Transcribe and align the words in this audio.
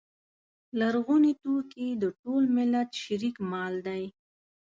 لرغوني 0.79 1.33
توکي 1.43 1.87
د 2.03 2.05
ټول 2.21 2.43
ملت 2.57 2.89
شریک 3.03 3.35
مال 3.51 3.73
دی. 3.87 4.03